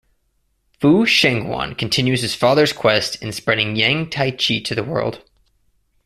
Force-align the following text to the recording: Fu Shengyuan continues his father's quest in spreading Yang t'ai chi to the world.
Fu 0.79 1.05
Shengyuan 1.05 1.77
continues 1.77 2.23
his 2.23 2.33
father's 2.33 2.73
quest 2.73 3.21
in 3.21 3.31
spreading 3.31 3.75
Yang 3.75 4.09
t'ai 4.09 4.31
chi 4.31 4.57
to 4.61 4.73
the 4.73 4.81
world. 4.83 5.21